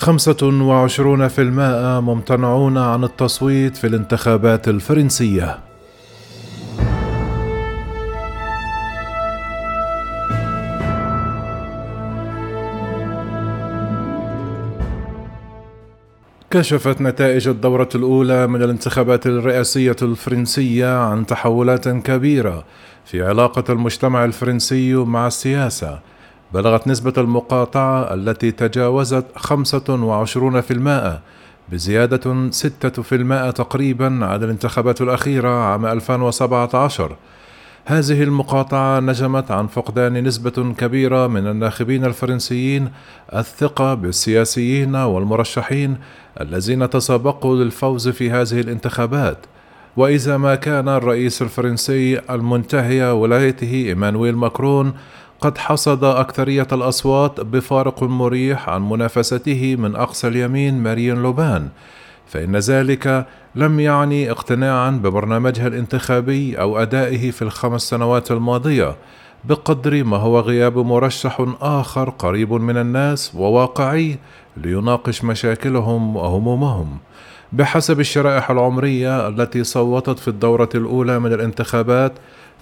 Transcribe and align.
خمسة 0.00 0.36
وعشرون 0.42 1.28
في 1.28 1.42
المائة 1.42 2.00
ممتنعون 2.00 2.78
عن 2.78 3.04
التصويت 3.04 3.76
في 3.76 3.86
الانتخابات 3.86 4.68
الفرنسية. 4.68 5.58
كشفت 16.50 17.00
نتائج 17.00 17.48
الدورة 17.48 17.88
الأولى 17.94 18.46
من 18.46 18.62
الانتخابات 18.62 19.26
الرئاسية 19.26 19.96
الفرنسية 20.02 20.98
عن 20.98 21.26
تحولات 21.26 21.88
كبيرة 21.88 22.64
في 23.04 23.22
علاقة 23.22 23.72
المجتمع 23.72 24.24
الفرنسي 24.24 24.94
مع 24.94 25.26
السياسة. 25.26 26.00
بلغت 26.54 26.88
نسبة 26.88 27.12
المقاطعة 27.18 28.14
التي 28.14 28.50
تجاوزت 28.50 29.24
25% 29.36 31.18
بزيادة 31.72 32.50
6% 32.50 33.50
تقريبا 33.50 34.06
عن 34.06 34.44
الانتخابات 34.44 35.00
الأخيرة 35.00 35.48
عام 35.48 35.86
2017 35.86 37.16
هذه 37.84 38.22
المقاطعة 38.22 39.00
نجمت 39.00 39.50
عن 39.50 39.66
فقدان 39.66 40.24
نسبة 40.24 40.74
كبيرة 40.78 41.26
من 41.26 41.46
الناخبين 41.46 42.04
الفرنسيين 42.04 42.90
الثقة 43.34 43.94
بالسياسيين 43.94 44.96
والمرشحين 44.96 45.96
الذين 46.40 46.90
تسابقوا 46.90 47.56
للفوز 47.56 48.08
في 48.08 48.30
هذه 48.30 48.60
الانتخابات. 48.60 49.38
وإذا 49.96 50.36
ما 50.36 50.54
كان 50.54 50.88
الرئيس 50.88 51.42
الفرنسي 51.42 52.20
المنتهي 52.30 53.02
ولايته 53.10 53.72
إيمانويل 53.72 54.36
ماكرون 54.36 54.92
قد 55.40 55.58
حصد 55.58 56.04
أكثرية 56.04 56.66
الأصوات 56.72 57.40
بفارق 57.40 58.02
مريح 58.02 58.68
عن 58.68 58.88
منافسته 58.88 59.76
من 59.76 59.96
أقصى 59.96 60.28
اليمين 60.28 60.82
مارين 60.82 61.22
لوبان 61.22 61.68
فإن 62.26 62.56
ذلك 62.56 63.26
لم 63.54 63.80
يعني 63.80 64.30
اقتناعا 64.30 64.90
ببرنامجها 64.90 65.66
الانتخابي 65.66 66.60
أو 66.60 66.78
أدائه 66.78 67.30
في 67.30 67.42
الخمس 67.42 67.82
سنوات 67.82 68.30
الماضية 68.30 68.96
بقدر 69.44 70.04
ما 70.04 70.16
هو 70.16 70.40
غياب 70.40 70.78
مرشح 70.78 71.46
آخر 71.60 72.10
قريب 72.10 72.52
من 72.52 72.76
الناس 72.76 73.34
وواقعي 73.34 74.18
ليناقش 74.56 75.24
مشاكلهم 75.24 76.16
وهمومهم. 76.16 76.98
بحسب 77.52 78.00
الشرائح 78.00 78.50
العمرية 78.50 79.28
التي 79.28 79.64
صوتت 79.64 80.18
في 80.18 80.28
الدورة 80.28 80.68
الأولى 80.74 81.18
من 81.18 81.32
الانتخابات 81.32 82.12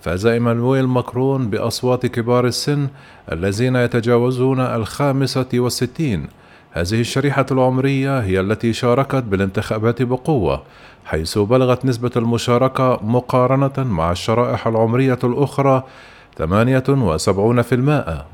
فاز 0.00 0.26
إيمانويل 0.26 0.86
ماكرون 0.86 1.50
بأصوات 1.50 2.06
كبار 2.06 2.46
السن 2.46 2.88
الذين 3.32 3.76
يتجاوزون 3.76 4.60
الخامسة 4.60 5.46
والستين. 5.54 6.26
هذه 6.72 7.00
الشريحة 7.00 7.46
العمرية 7.50 8.20
هي 8.20 8.40
التي 8.40 8.72
شاركت 8.72 9.24
بالانتخابات 9.24 10.02
بقوة 10.02 10.62
حيث 11.04 11.38
بلغت 11.38 11.84
نسبة 11.84 12.10
المشاركة 12.16 13.00
مقارنة 13.02 13.72
مع 13.78 14.12
الشرائح 14.12 14.66
العمرية 14.66 15.18
الأخرى 15.24 15.82
78% 16.38 16.42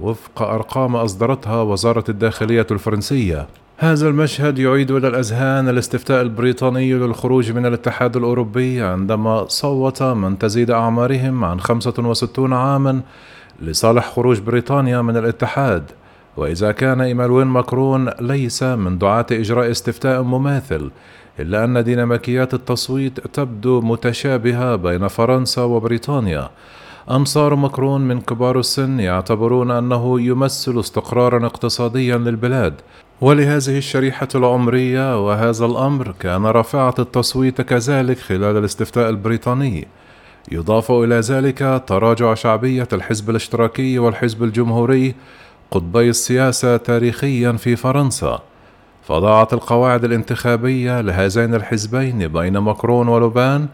وفق 0.01 0.43
أرقام 0.43 0.97
أصدرتها 0.97 1.63
وزارة 1.63 2.05
الداخلية 2.09 2.67
الفرنسية. 2.71 3.47
هذا 3.77 4.09
المشهد 4.09 4.59
يعيد 4.59 4.91
إلى 4.91 5.09
الأذهان 5.09 5.69
الاستفتاء 5.69 6.23
البريطاني 6.23 6.95
للخروج 6.95 7.53
من 7.53 7.67
الاتحاد 7.67 8.17
الأوروبي 8.17 8.83
عندما 8.83 9.45
صوت 9.49 10.03
من 10.03 10.39
تزيد 10.39 10.71
أعمارهم 10.71 11.45
عن 11.45 11.61
65 11.61 12.53
عاما 12.53 13.01
لصالح 13.63 14.11
خروج 14.11 14.41
بريطانيا 14.41 15.03
من 15.03 15.17
الاتحاد. 15.17 15.91
وإذا 16.37 16.73
كان 16.73 17.01
إيمانويل 17.01 17.47
ماكرون 17.47 18.11
ليس 18.21 18.63
من 18.63 18.99
دعاة 18.99 19.27
إجراء 19.33 19.71
استفتاء 19.71 20.23
مماثل 20.23 20.91
إلا 21.41 21.65
أن 21.65 21.85
ديناميكيات 21.85 22.55
التصويت 22.55 23.21
تبدو 23.21 23.81
متشابهة 23.81 24.77
بين 24.77 25.09
فرنسا 25.09 25.63
وبريطانيا. 25.63 26.51
أنصار 27.11 27.55
ماكرون 27.55 28.01
من 28.01 28.21
كبار 28.21 28.59
السن 28.59 29.01
يعتبرون 29.01 29.71
أنه 29.71 30.21
يمثل 30.21 30.81
استقرارا 30.81 31.47
اقتصاديا 31.47 32.17
للبلاد 32.17 32.75
ولهذه 33.21 33.79
الشريحة 33.79 34.29
العمرية 34.35 35.27
وهذا 35.27 35.67
الأمر 35.67 36.15
كان 36.21 36.47
رافعة 36.47 36.95
التصويت 36.99 37.61
كذلك 37.61 38.19
خلال 38.19 38.57
الاستفتاء 38.57 39.11
البريطاني. 39.11 39.89
يضاف 40.53 40.91
إلى 40.91 41.21
ذلك 41.21 41.83
تراجع 41.87 42.35
شعبية 42.35 42.89
الحزب 42.93 43.31
الاشتراكي 43.31 43.99
والحزب 43.99 44.43
الجمهوري 44.43 45.15
قطبي 45.71 46.11
السياسة 46.11 46.77
تاريخيا 46.77 47.53
في 47.53 47.77
فرنسا. 47.77 48.43
فضاعت 49.09 49.53
القواعد 49.53 50.05
الانتخابية 50.05 51.01
لهذين 51.01 51.55
الحزبين 51.55 52.29
بين 52.29 52.59
ماكرون 52.59 53.09
ولوبان 53.09 53.67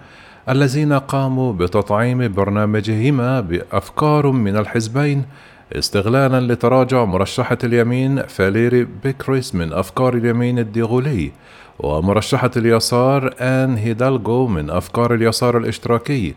الذين 0.49 0.93
قاموا 0.93 1.53
بتطعيم 1.53 2.33
برنامجهما 2.33 3.41
بأفكار 3.41 4.31
من 4.31 4.57
الحزبين 4.57 5.25
استغلالا 5.73 6.53
لتراجع 6.53 7.05
مرشحة 7.05 7.59
اليمين 7.65 8.23
فاليري 8.23 8.87
بيكريس 9.05 9.55
من 9.55 9.73
أفكار 9.73 10.15
اليمين 10.15 10.59
الديغولي 10.59 11.33
ومرشحة 11.79 12.51
اليسار 12.57 13.35
آن 13.41 13.77
هيدالغو 13.77 14.47
من 14.47 14.71
أفكار 14.71 15.15
اليسار 15.15 15.59
الإشتراكي 15.59 16.35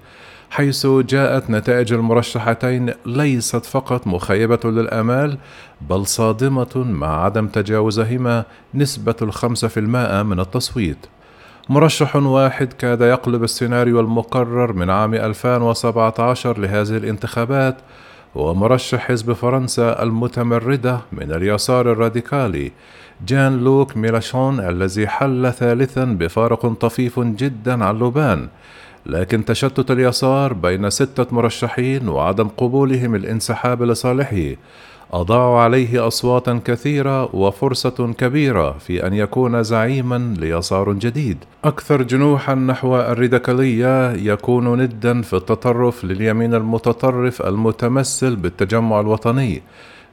حيث 0.49 0.87
جاءت 0.87 1.49
نتائج 1.49 1.93
المرشحتين 1.93 2.93
ليست 3.05 3.65
فقط 3.65 4.07
مخيبة 4.07 4.59
للآمال 4.63 5.37
بل 5.81 6.05
صادمة 6.05 6.71
مع 6.75 7.23
عدم 7.23 7.47
تجاوزهما 7.47 8.45
نسبة 8.73 9.15
الخمسة 9.21 9.67
في 9.67 9.79
المائة 9.79 10.23
من 10.23 10.39
التصويت. 10.39 10.97
مرشح 11.69 12.15
واحد 12.15 12.73
كاد 12.73 13.01
يقلب 13.01 13.43
السيناريو 13.43 13.99
المقرر 13.99 14.73
من 14.73 14.89
عام 14.89 15.13
2017 15.13 16.59
لهذه 16.59 16.97
الانتخابات 16.97 17.77
هو 18.37 18.53
مرشح 18.53 19.07
حزب 19.07 19.33
فرنسا 19.33 20.03
المتمردة 20.03 20.99
من 21.11 21.31
اليسار 21.31 21.91
الراديكالي 21.91 22.71
جان 23.27 23.57
لوك 23.57 23.97
ميلاشون 23.97 24.59
الذي 24.59 25.07
حل 25.07 25.53
ثالثا 25.53 26.05
بفارق 26.05 26.65
طفيف 26.67 27.19
جدا 27.19 27.85
عن 27.85 27.97
لوبان. 27.97 28.47
لكن 29.05 29.45
تشتت 29.45 29.91
اليسار 29.91 30.53
بين 30.53 30.89
ستة 30.89 31.25
مرشحين 31.31 32.09
وعدم 32.09 32.47
قبولهم 32.47 33.15
الانسحاب 33.15 33.83
لصالحه. 33.83 34.55
أضاعوا 35.13 35.59
عليه 35.59 36.07
أصواتا 36.07 36.61
كثيرة 36.65 37.35
وفرصة 37.35 38.13
كبيرة 38.17 38.71
في 38.71 39.07
أن 39.07 39.13
يكون 39.13 39.63
زعيما 39.63 40.35
ليسار 40.39 40.93
جديد. 40.93 41.37
أكثر 41.63 42.01
جنوحا 42.01 42.55
نحو 42.55 42.97
الراديكالية 42.97 44.11
يكون 44.11 44.81
ندا 44.81 45.21
في 45.21 45.33
التطرف 45.35 46.05
لليمين 46.05 46.53
المتطرف 46.53 47.41
المتمثل 47.41 48.35
بالتجمع 48.35 48.99
الوطني. 48.99 49.61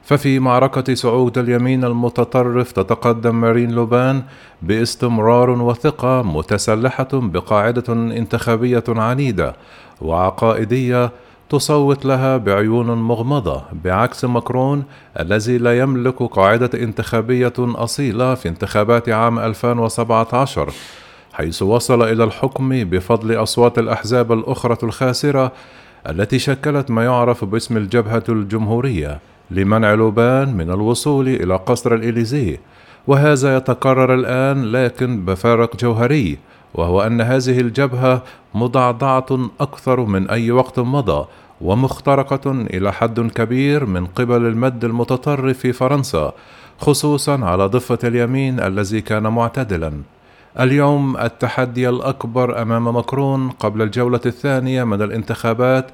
ففي 0.03 0.39
معركة 0.39 0.93
صعود 0.93 1.37
اليمين 1.37 1.83
المتطرف 1.83 2.71
تتقدم 2.71 3.41
مارين 3.41 3.71
لوبان 3.71 4.23
باستمرار 4.61 5.49
وثقة 5.49 6.21
متسلحة 6.21 7.09
بقاعدة 7.13 7.93
انتخابية 7.93 8.83
عنيدة 8.87 9.55
وعقائدية 10.01 11.11
تصوت 11.51 12.05
لها 12.05 12.37
بعيون 12.37 12.87
مغمضة 12.87 13.63
بعكس 13.83 14.25
ماكرون 14.25 14.83
الذي 15.19 15.57
لا 15.57 15.79
يملك 15.79 16.23
قاعدة 16.23 16.69
انتخابية 16.73 17.53
أصيلة 17.59 18.35
في 18.35 18.49
انتخابات 18.49 19.09
عام 19.09 19.39
2017 19.39 20.73
حيث 21.33 21.61
وصل 21.61 22.03
إلى 22.03 22.23
الحكم 22.23 22.69
بفضل 22.83 23.43
أصوات 23.43 23.79
الأحزاب 23.79 24.31
الأخرى 24.31 24.77
الخاسرة 24.83 25.51
التي 26.09 26.39
شكلت 26.39 26.91
ما 26.91 27.03
يعرف 27.03 27.45
باسم 27.45 27.77
الجبهة 27.77 28.23
الجمهورية 28.29 29.19
لمنع 29.51 29.93
لوبان 29.93 30.57
من 30.57 30.69
الوصول 30.71 31.27
إلى 31.27 31.55
قصر 31.55 31.93
الإليزيه 31.93 32.59
وهذا 33.07 33.57
يتكرر 33.57 34.13
الآن 34.13 34.65
لكن 34.65 35.25
بفارق 35.25 35.75
جوهري 35.75 36.37
وهو 36.73 37.01
أن 37.01 37.21
هذه 37.21 37.59
الجبهة 37.59 38.23
مضعضعة 38.53 39.49
أكثر 39.59 39.99
من 39.99 40.29
أي 40.29 40.51
وقت 40.51 40.79
مضى 40.79 41.25
ومخترقة 41.61 42.51
إلى 42.51 42.93
حد 42.93 43.19
كبير 43.19 43.85
من 43.85 44.05
قبل 44.05 44.45
المد 44.45 44.85
المتطرف 44.85 45.57
في 45.57 45.73
فرنسا 45.73 46.33
خصوصا 46.79 47.45
على 47.45 47.65
ضفة 47.65 47.99
اليمين 48.03 48.59
الذي 48.59 49.01
كان 49.01 49.23
معتدلا. 49.23 49.93
اليوم 50.59 51.17
التحدي 51.17 51.89
الأكبر 51.89 52.61
أمام 52.61 52.93
ماكرون 52.93 53.49
قبل 53.49 53.81
الجولة 53.81 54.19
الثانية 54.25 54.83
من 54.83 55.01
الانتخابات 55.01 55.91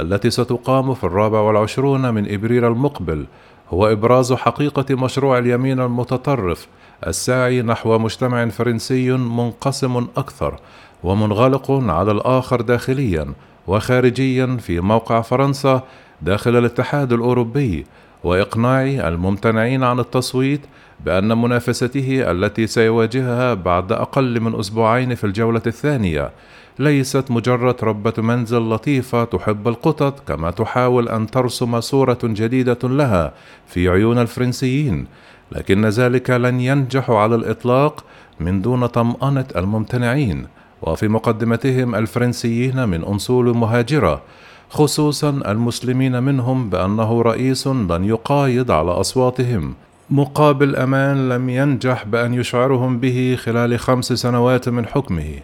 التي 0.00 0.30
ستقام 0.30 0.94
في 0.94 1.04
الرابع 1.04 1.40
والعشرون 1.40 2.14
من 2.14 2.32
إبريل 2.34 2.64
المقبل 2.64 3.26
هو 3.70 3.86
إبراز 3.92 4.32
حقيقة 4.32 4.94
مشروع 4.94 5.38
اليمين 5.38 5.80
المتطرف 5.80 6.68
الساعي 7.06 7.62
نحو 7.62 7.98
مجتمع 7.98 8.48
فرنسي 8.48 9.12
منقسم 9.12 10.06
أكثر 10.16 10.58
ومنغلق 11.04 11.70
على 11.70 12.12
الآخر 12.12 12.60
داخليا 12.60 13.32
وخارجيا 13.66 14.56
في 14.60 14.80
موقع 14.80 15.20
فرنسا 15.20 15.82
داخل 16.22 16.58
الاتحاد 16.58 17.12
الأوروبي 17.12 17.86
وإقناع 18.24 19.08
الممتنعين 19.08 19.82
عن 19.84 20.00
التصويت 20.00 20.60
بأن 21.04 21.38
منافسته 21.38 22.30
التي 22.30 22.66
سيواجهها 22.66 23.54
بعد 23.54 23.92
أقل 23.92 24.40
من 24.40 24.58
أسبوعين 24.58 25.14
في 25.14 25.24
الجولة 25.24 25.62
الثانية 25.66 26.30
ليست 26.78 27.30
مجرد 27.30 27.84
ربة 27.84 28.12
منزل 28.18 28.58
لطيفة 28.58 29.24
تحب 29.24 29.68
القطط 29.68 30.28
كما 30.28 30.50
تحاول 30.50 31.08
أن 31.08 31.26
ترسم 31.26 31.80
صورة 31.80 32.18
جديدة 32.24 32.78
لها 32.82 33.32
في 33.66 33.88
عيون 33.88 34.18
الفرنسيين 34.18 35.06
لكن 35.52 35.86
ذلك 35.86 36.30
لن 36.30 36.60
ينجح 36.60 37.10
على 37.10 37.34
الإطلاق 37.34 38.04
من 38.40 38.62
دون 38.62 38.86
طمأنة 38.86 39.44
الممتنعين 39.56 40.46
وفي 40.82 41.08
مقدمتهم 41.08 41.94
الفرنسيين 41.94 42.88
من 42.88 43.02
أصول 43.02 43.56
مهاجرة 43.56 44.22
خصوصا 44.70 45.30
المسلمين 45.30 46.22
منهم 46.22 46.70
بأنه 46.70 47.22
رئيس 47.22 47.66
لن 47.66 48.04
يقايض 48.04 48.70
على 48.70 48.90
أصواتهم. 48.90 49.74
مقابل 50.10 50.76
أمان 50.76 51.28
لم 51.28 51.48
ينجح 51.48 52.04
بأن 52.06 52.34
يشعرهم 52.34 52.98
به 52.98 53.38
خلال 53.40 53.78
خمس 53.78 54.12
سنوات 54.12 54.68
من 54.68 54.86
حكمه 54.86 55.34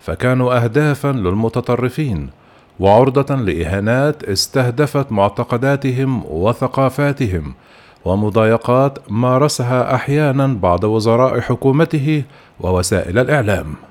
فكانوا 0.00 0.64
أهدافا 0.64 1.08
للمتطرفين 1.08 2.30
وعرضة 2.80 3.34
لإهانات 3.34 4.24
استهدفت 4.24 5.12
معتقداتهم 5.12 6.22
وثقافاتهم 6.26 7.54
ومضايقات 8.04 8.98
مارسها 9.08 9.94
أحيانا 9.94 10.46
بعض 10.46 10.84
وزراء 10.84 11.40
حكومته 11.40 12.22
ووسائل 12.60 13.18
الإعلام. 13.18 13.89